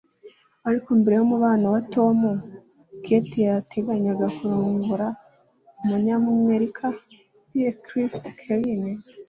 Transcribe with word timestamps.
Ariko, 0.67 0.89
mbere 0.99 1.15
yumubano 1.17 1.65
we 1.73 1.79
na 1.81 1.83
Tom, 1.93 2.19
Katie 3.03 3.47
yateganyaga 3.51 4.27
kurongora 4.37 5.07
umunyamerika 5.83 6.85
Pie 7.47 7.69
Chris 7.85 8.15
Klein. 8.39 8.83